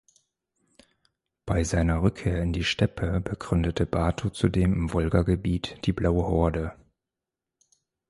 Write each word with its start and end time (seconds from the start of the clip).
Bei 1.45 1.63
seiner 1.63 2.01
Rückkehr 2.01 2.41
in 2.41 2.53
die 2.53 2.63
Steppe 2.63 3.19
begründete 3.21 3.85
Batu 3.85 4.29
zudem 4.31 4.73
im 4.73 4.93
Wolgagebiet 4.93 5.77
die 5.85 5.93
Blaue 5.93 6.23
Horde. 6.25 6.73